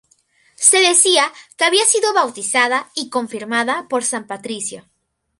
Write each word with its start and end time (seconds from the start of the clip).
Se 0.69 0.77
decía 0.79 1.31
que 1.55 1.63
había 1.65 1.85
sido 1.85 2.11
bautizada 2.11 2.89
y 2.95 3.11
confirmada 3.11 3.85
por 3.87 4.03
San 4.03 4.25
Patricio. 4.25 4.89